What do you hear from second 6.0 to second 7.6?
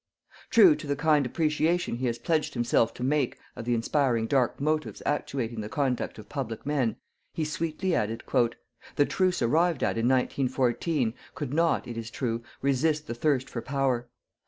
of public men, he